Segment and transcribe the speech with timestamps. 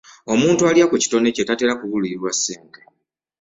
[0.33, 2.81] Omuntu alya ku kitone kye tatera kubulirirwa ssente.